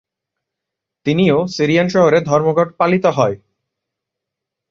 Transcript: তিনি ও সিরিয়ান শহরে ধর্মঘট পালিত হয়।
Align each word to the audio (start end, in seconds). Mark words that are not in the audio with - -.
তিনি 1.05 1.25
ও 1.31 1.39
সিরিয়ান 1.47 1.87
শহরে 1.89 2.19
ধর্মঘট 2.21 2.69
পালিত 2.79 3.05
হয়। 3.17 3.35